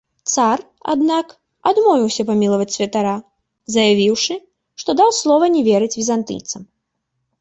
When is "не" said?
5.57-5.61